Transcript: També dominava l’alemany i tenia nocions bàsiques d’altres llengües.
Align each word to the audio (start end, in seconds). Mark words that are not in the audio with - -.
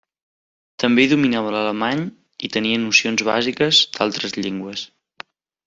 També 0.83 1.03
dominava 1.11 1.51
l’alemany 1.55 2.01
i 2.47 2.51
tenia 2.57 2.81
nocions 2.87 3.25
bàsiques 3.29 3.85
d’altres 3.99 4.37
llengües. 4.43 4.89